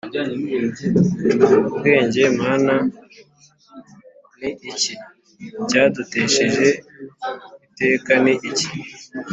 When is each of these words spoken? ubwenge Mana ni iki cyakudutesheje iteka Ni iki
ubwenge 1.67 2.21
Mana 2.39 2.75
ni 4.39 4.49
iki 4.71 4.93
cyakudutesheje 5.69 6.67
iteka 7.65 8.13
Ni 8.23 8.33
iki 8.49 8.67